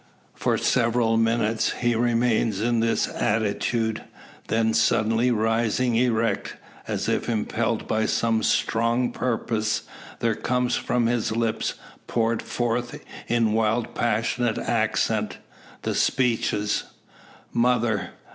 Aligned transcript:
For 0.33 0.57
several 0.57 1.15
minutes 1.15 1.73
he 1.73 1.93
remains 1.93 2.59
in 2.59 2.79
this 2.79 3.07
attitude. 3.07 4.03
Then, 4.47 4.73
suddenly 4.73 5.29
rising 5.29 5.93
erect, 5.95 6.55
as 6.87 7.07
if 7.07 7.29
impelled 7.29 7.87
by 7.87 8.07
some 8.07 8.41
strong 8.41 9.11
purpose, 9.11 9.83
there 10.17 10.33
comes 10.33 10.75
from 10.75 11.05
his 11.05 11.35
lips, 11.35 11.75
poured 12.07 12.41
forth 12.41 12.99
in 13.27 13.53
wild 13.53 13.93
passionate 13.93 14.57
accent, 14.57 15.37
the 15.83 15.93
speeches: 15.93 16.85
"Mother! 17.53 18.09